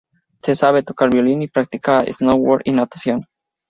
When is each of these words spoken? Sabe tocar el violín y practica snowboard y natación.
Sabe 0.55 0.81
tocar 0.81 1.09
el 1.09 1.11
violín 1.11 1.43
y 1.43 1.47
practica 1.47 2.03
snowboard 2.11 2.63
y 2.65 2.71
natación. 2.71 3.27